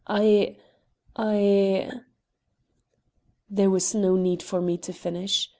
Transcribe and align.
I 0.07 0.55
I" 1.15 1.91
There 3.51 3.69
was 3.69 3.93
no 3.93 4.15
need 4.15 4.41
for 4.41 4.59
me 4.59 4.75
to 4.79 4.91
finish. 4.91 5.47